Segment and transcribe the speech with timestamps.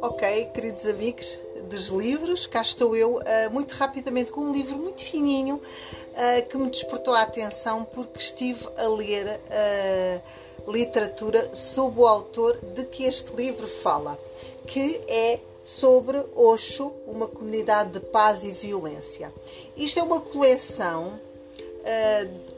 [0.00, 1.38] Ok, queridos amigos
[1.70, 6.56] dos livros, cá estou eu uh, muito rapidamente com um livro muito fininho uh, que
[6.56, 13.04] me despertou a atenção porque estive a ler uh, literatura sobre o autor de que
[13.04, 14.18] este livro fala,
[14.66, 19.32] que é sobre Osho, uma comunidade de paz e violência.
[19.76, 21.20] Isto é uma coleção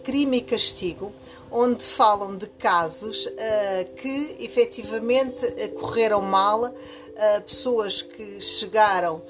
[0.02, 1.12] crime e castigo,
[1.50, 9.22] onde falam de casos uh, que efetivamente uh, correram mal, uh, pessoas que chegaram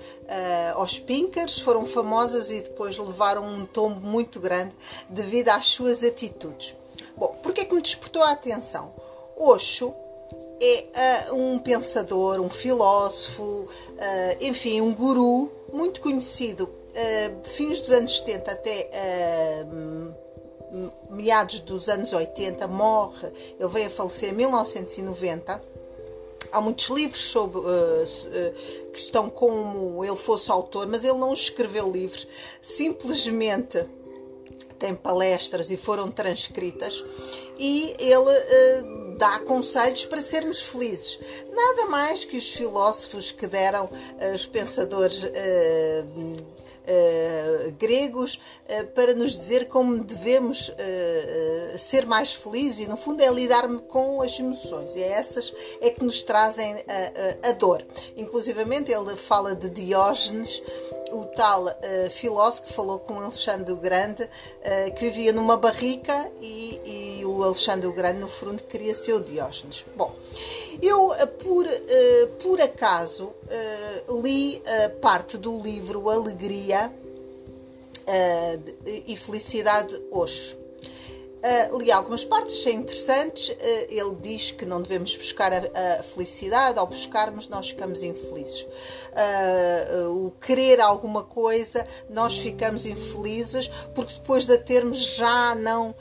[0.77, 4.73] aos pinkers, foram famosas e depois levaram um tombo muito grande
[5.09, 6.77] devido às suas atitudes.
[7.17, 8.95] Bom, porque é que me despertou a atenção?
[9.37, 9.93] Osho
[10.61, 13.67] é um pensador, um filósofo,
[14.41, 18.91] enfim, um guru muito conhecido uh, fins dos anos 70 até
[19.65, 20.15] uh,
[21.11, 23.29] meados dos anos 80, morre,
[23.59, 25.63] ele veio a falecer em 1990.
[26.53, 31.91] Há muitos livros sobre, uh, que estão como ele fosse autor, mas ele não escreveu
[31.91, 32.27] livros,
[32.61, 33.87] simplesmente
[34.79, 37.05] tem palestras e foram transcritas
[37.59, 41.21] e ele uh, dá conselhos para sermos felizes.
[41.53, 43.91] Nada mais que os filósofos que deram,
[44.35, 45.23] os pensadores
[46.91, 53.23] uh, gregos uh, para nos dizer como devemos uh, ser mais felizes e, no fundo,
[53.23, 54.97] é lidar com as emoções.
[54.97, 57.85] E é essas é que nos trazem a, a, a dor.
[58.17, 60.63] Inclusivamente, ele fala de Diógenes,
[61.13, 61.67] o tal
[62.11, 64.29] filósofo que falou com Alexandre o Grande,
[64.97, 69.21] que vivia numa barrica e, e, o Alexandre o Grande, no fundo, queria ser o
[69.21, 69.85] Diógenes.
[69.97, 70.15] Bom,
[70.83, 71.67] eu, uh, por,
[72.43, 73.33] por acaso,
[74.23, 74.63] li
[75.01, 76.93] parte do livro Alegria
[79.07, 80.60] e Felicidade hoje.
[81.41, 83.49] Uh, li algumas partes, são interessantes.
[83.49, 83.57] Uh,
[83.89, 88.67] ele diz que não devemos buscar a, a, felicidade, ao buscarmos, nós ficamos infelizes.
[89.11, 95.95] Uh, o querer alguma coisa, nós ficamos infelizes, porque depois de a termos já não,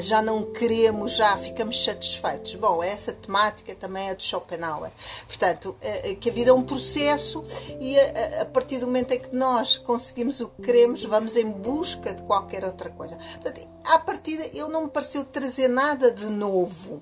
[0.00, 2.54] já não queremos, já ficamos satisfeitos.
[2.54, 4.90] Bom, essa temática também é de Schopenhauer.
[5.26, 5.76] Portanto,
[6.20, 7.44] que a vida é um processo
[7.80, 11.50] e a, a partir do momento em que nós conseguimos o que queremos, vamos em
[11.50, 13.16] busca de qualquer outra coisa.
[13.16, 17.00] Portanto, à partida, ele não me pareceu trazer nada de novo.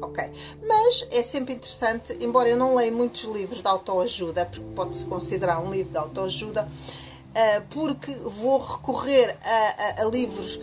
[0.00, 0.24] Ok.
[0.66, 5.60] Mas é sempre interessante, embora eu não leia muitos livros de autoajuda, porque pode-se considerar
[5.60, 10.60] um livro de autoajuda, uh, porque vou recorrer a, a, a livros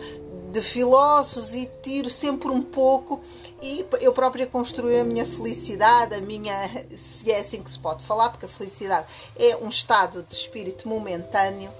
[0.50, 3.20] de filósofos e tiro sempre um pouco
[3.60, 8.02] e eu própria construo a minha felicidade, a minha, se é assim que se pode
[8.04, 9.06] falar, porque a felicidade
[9.38, 11.70] é um estado de espírito momentâneo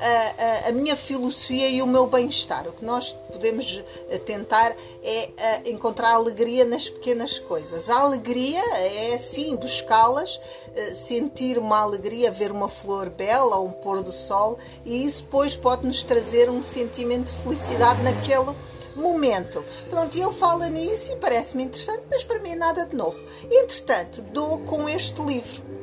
[0.00, 2.66] a, a, minha filosofia e o meu bem-estar.
[2.68, 7.90] O que nós podemos eh, tentar é eh, encontrar alegria nas pequenas coisas.
[7.90, 10.40] A alegria é sim buscá-las,
[10.74, 15.54] eh, sentir uma alegria, ver uma flor bela, um pôr do sol, e isso depois
[15.54, 18.54] pode nos trazer um sentimento de felicidade naquele
[18.94, 19.64] momento.
[19.90, 23.20] Pronto, ele fala nisso e parece-me interessante, mas para mim é nada de novo.
[23.50, 25.77] Entretanto, dou com este livro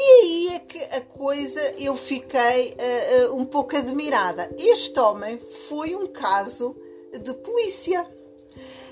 [0.00, 4.50] e aí é que a coisa eu fiquei uh, uh, um pouco admirada.
[4.56, 5.38] Este homem
[5.68, 6.74] foi um caso
[7.12, 8.06] de polícia.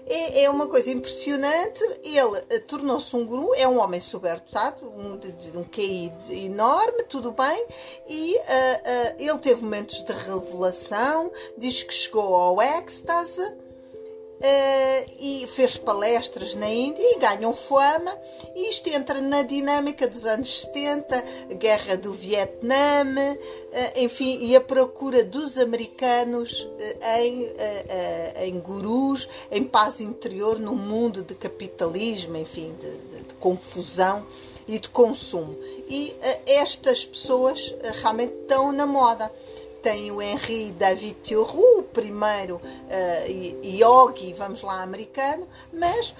[0.06, 1.82] É, é uma coisa impressionante.
[2.04, 7.32] Ele uh, tornou-se um guru, é um homem superdotado, um, de um QI enorme, tudo
[7.32, 7.66] bem.
[8.06, 8.36] E
[9.18, 13.56] ele teve momentos de revelação, diz que chegou ao êxtase
[14.38, 18.16] Uh, e fez palestras na Índia e ganham fama.
[18.54, 23.36] E isto entra na dinâmica dos anos 70, a guerra do Vietnã, uh,
[23.96, 27.52] enfim, e a procura dos americanos uh, em,
[28.46, 34.24] em gurus, em paz interior, num mundo de capitalismo, enfim, de, de, de confusão
[34.68, 35.58] e de consumo.
[35.88, 36.14] E
[36.46, 39.32] estas pessoas realmente estão na moda
[39.82, 46.14] tem o Henri David Thoreau, o primeiro uh, yogi, vamos lá, americano, mas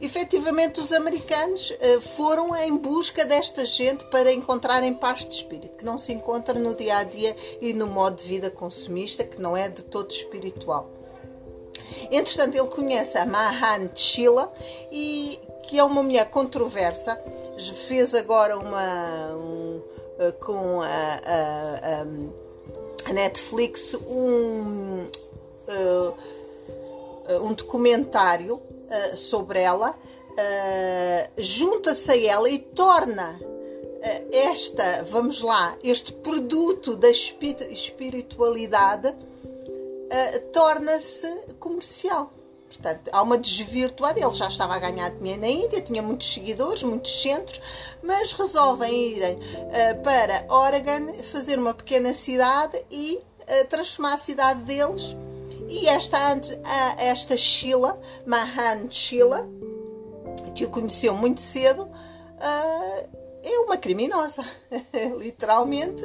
[0.00, 5.84] efetivamente os americanos uh, foram em busca desta gente para encontrarem paz de espírito, que
[5.84, 9.56] não se encontra no dia a dia e no modo de vida consumista, que não
[9.56, 10.90] é de todo espiritual.
[12.10, 14.52] Entretanto, ele conhece a Mahan Chila
[14.90, 17.20] e que é uma mulher controversa,
[17.88, 19.82] fez agora uma um,
[20.18, 22.45] uh, com a, a, a
[23.06, 25.06] a Netflix um,
[25.68, 26.16] uh,
[27.42, 29.94] um documentário uh, sobre ela,
[31.38, 33.40] junta-se a ela e torna
[34.30, 39.14] esta, vamos lá, este produto da espiritualidade
[40.52, 41.26] torna-se
[41.58, 42.30] comercial.
[42.76, 44.20] Portanto, há uma desvirtuada.
[44.20, 47.60] Ele já estava a ganhar dinheiro na Índia, tinha muitos seguidores, muitos centros,
[48.02, 54.60] mas resolvem irem uh, para Oregon, fazer uma pequena cidade e uh, transformar a cidade
[54.62, 55.16] deles.
[55.68, 56.18] E esta,
[56.96, 59.48] esta Sheila, Mahan Sheila,
[60.54, 64.44] que o conheceu muito cedo, uh, é uma criminosa,
[65.18, 66.04] literalmente.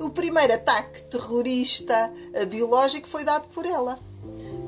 [0.00, 2.10] O primeiro ataque terrorista
[2.48, 3.98] biológico foi dado por ela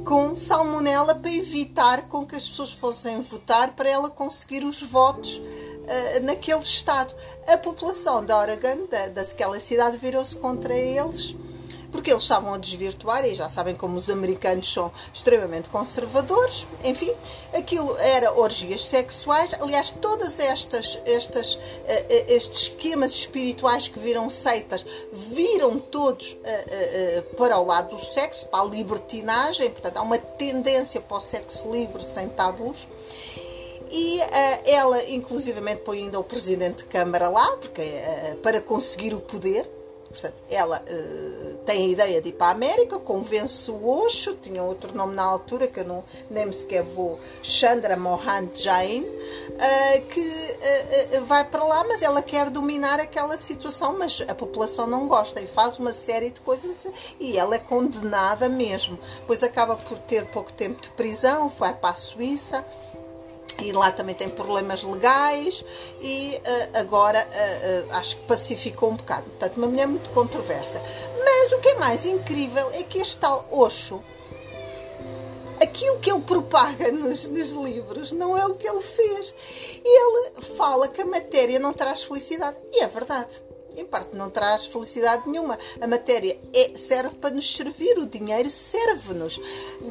[0.05, 5.39] com salmonela para evitar com que as pessoas fossem votar para ela conseguir os votos
[5.39, 7.15] uh, naquele estado.
[7.47, 11.35] A população da Oregon, da, daquela cidade, virou-se contra eles
[11.95, 16.67] porque eles estavam a desvirtuar e já sabem como os americanos são extremamente conservadores.
[16.83, 17.13] Enfim,
[17.53, 19.55] aquilo era orgias sexuais.
[19.61, 21.61] Aliás, todas estas, estas uh,
[22.27, 28.65] estes esquemas espirituais que viram seitas viram todos uh, para o lado do sexo, para
[28.65, 29.71] a libertinagem.
[29.71, 32.89] Portanto, há uma tendência para o sexo livre sem tabus.
[33.89, 34.25] E uh,
[34.65, 39.71] ela, inclusivamente, põe ainda o presidente de Câmara lá, porque, uh, para conseguir o poder.
[40.15, 44.63] Portanto, ela uh, tem a ideia de ir para a América, convence o Osho, tinha
[44.63, 50.21] outro nome na altura que eu não, nem sequer vou, Chandra Mohan Jain, uh, que
[50.21, 55.41] uh, vai para lá, mas ela quer dominar aquela situação, mas a população não gosta
[55.41, 56.87] e faz uma série de coisas
[57.19, 58.97] e ela é condenada mesmo.
[59.27, 62.65] Pois acaba por ter pouco tempo de prisão, vai para a Suíça
[63.63, 65.65] e lá também tem problemas legais
[66.01, 69.25] e uh, agora uh, uh, acho que pacificou um bocado.
[69.25, 70.81] Portanto, uma mulher muito controversa.
[71.19, 74.03] Mas o que é mais incrível é que este tal Osho,
[75.61, 79.35] aquilo que ele propaga nos, nos livros não é o que ele fez.
[79.85, 82.57] Ele fala que a matéria não traz felicidade.
[82.73, 83.45] E é verdade
[83.77, 85.59] em parte não traz felicidade nenhuma.
[85.81, 89.41] A matéria é, serve para nos servir, o dinheiro serve-nos,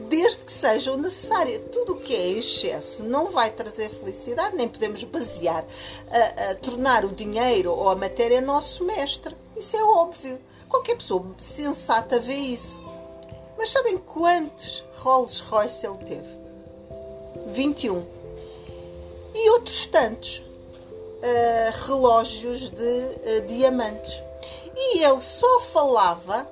[0.09, 1.59] desde que seja o necessário.
[1.71, 5.65] Tudo o que é excesso não vai trazer felicidade, nem podemos basear
[6.09, 9.35] a, a tornar o dinheiro ou a matéria nosso mestre.
[9.55, 10.39] Isso é óbvio.
[10.69, 12.79] Qualquer pessoa sensata vê isso.
[13.57, 16.37] Mas sabem quantos Rolls Royce ele teve?
[17.51, 18.05] 21.
[19.35, 20.43] E outros tantos
[21.23, 24.21] uh, relógios de uh, diamantes.
[24.75, 26.47] E ele só falava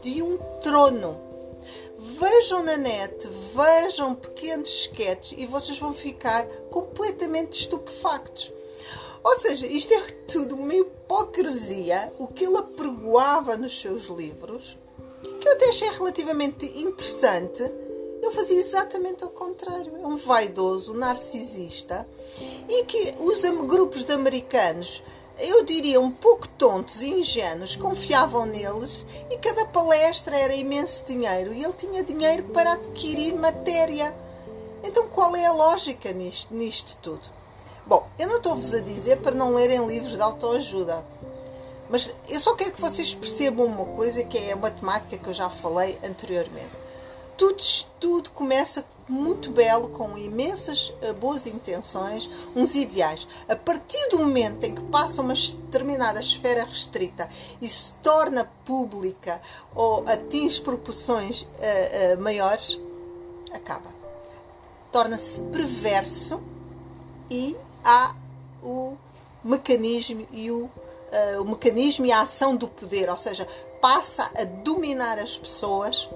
[0.00, 1.20] de um trono.
[1.98, 8.50] Vejam na net, vejam pequenos esquetes e vocês vão ficar completamente estupefactos.
[9.22, 14.76] Ou seja, isto é tudo uma hipocrisia, o que ele apregoava nos seus livros,
[15.40, 19.96] que eu até achei relativamente interessante, ele fazia exatamente ao contrário.
[19.96, 22.06] É um vaidoso, narcisista
[22.68, 25.02] e que os grupos de americanos,
[25.38, 31.52] eu diria um pouco tontos e ingênuos, confiavam neles e cada palestra era imenso dinheiro
[31.52, 34.14] e ele tinha dinheiro para adquirir matéria.
[34.84, 37.22] Então qual é a lógica nisto, nisto tudo?
[37.86, 41.04] Bom, eu não estou-vos a dizer para não lerem livros de autoajuda.
[41.90, 45.34] Mas eu só quero que vocês percebam uma coisa que é a matemática que eu
[45.34, 46.81] já falei anteriormente
[47.36, 47.62] tudo,
[47.98, 53.26] tudo começa muito belo, com imensas eh, boas intenções, uns ideais.
[53.48, 57.28] A partir do momento em que passa uma determinada esfera restrita
[57.60, 59.40] e se torna pública
[59.74, 62.78] ou atinge proporções uh, uh, maiores,
[63.52, 63.90] acaba.
[64.90, 66.40] Torna-se perverso
[67.30, 68.14] e há
[68.62, 68.96] o
[69.42, 73.46] mecanismo e o, uh, o mecanismo e a ação do poder, ou seja,
[73.80, 76.08] passa a dominar as pessoas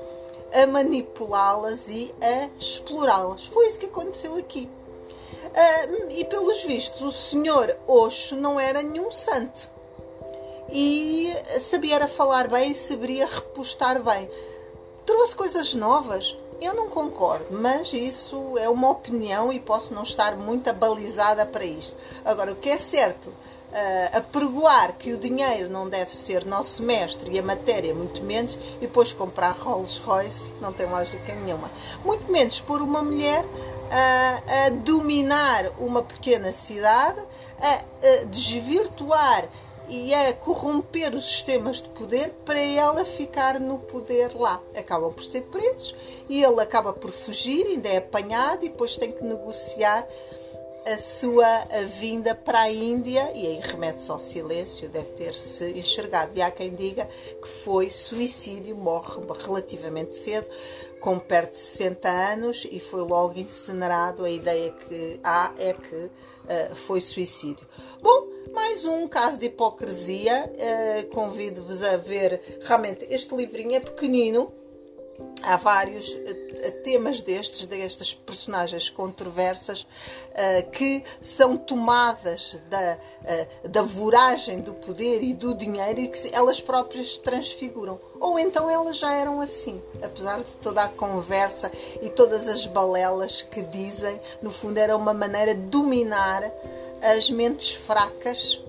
[0.56, 3.46] a manipulá-las e a explorá-las.
[3.46, 4.68] Foi isso que aconteceu aqui.
[5.46, 9.70] Uh, e pelos vistos, o senhor Osho não era nenhum santo.
[10.70, 14.28] E sabia falar bem, sabia repostar bem.
[15.04, 16.36] Trouxe coisas novas?
[16.60, 21.64] Eu não concordo, mas isso é uma opinião e posso não estar muito abalizada para
[21.64, 21.94] isto.
[22.24, 23.30] Agora, o que é certo
[23.76, 28.54] uh, apregoar que o dinheiro não deve ser nosso mestre e a matéria muito menos,
[28.54, 31.70] e depois comprar Rolls Royce, não tem lógica nenhuma.
[32.04, 37.20] Muito menos por uma mulher uh, a dominar uma pequena cidade,
[37.60, 39.44] a, a desvirtuar
[39.88, 44.60] e a corromper os sistemas de poder para ela ficar no poder lá.
[44.76, 45.94] Acabam por ser presos
[46.28, 50.04] e ele acaba por fugir, ainda é apanhado e depois tem que negociar
[50.86, 51.64] a sua
[51.98, 56.32] vinda para a Índia, e aí remete-se ao silêncio, deve ter-se enxergado.
[56.36, 57.08] E há quem diga
[57.42, 60.46] que foi suicídio, morre relativamente cedo,
[61.00, 64.24] com perto de 60 anos, e foi logo incinerado.
[64.24, 67.66] A ideia que há é que uh, foi suicídio.
[68.00, 70.52] Bom, mais um caso de hipocrisia.
[70.54, 72.60] Uh, Convido-vos a ver.
[72.62, 74.52] Realmente, este livrinho é pequenino
[75.42, 83.82] há vários uh, temas destes, destas personagens controversas, uh, que são tomadas da, uh, da
[83.82, 88.00] voragem do poder e do dinheiro e que elas próprias transfiguram.
[88.18, 91.70] Ou então elas já eram assim, apesar de toda a conversa
[92.00, 96.50] e todas as balelas que dizem, no fundo era uma maneira de dominar
[97.02, 98.60] as mentes fracas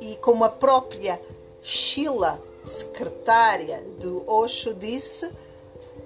[0.00, 1.20] e como a própria
[1.62, 5.30] Sheila, secretária do Osho, disse,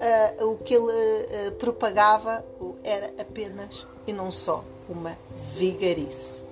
[0.00, 2.44] uh, o que ele uh, propagava
[2.82, 5.16] era apenas e não só uma
[5.54, 6.42] vigarice.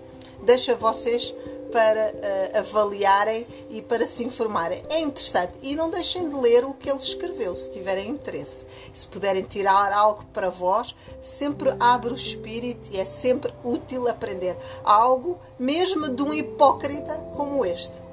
[0.42, 1.34] Deixa vocês
[1.72, 4.82] para uh, avaliarem e para se informarem.
[4.88, 5.52] É interessante.
[5.62, 8.66] E não deixem de ler o que ele escreveu, se tiverem interesse.
[8.92, 14.56] Se puderem tirar algo para vós, sempre abre o espírito e é sempre útil aprender
[14.84, 18.07] algo, mesmo de um hipócrita como este.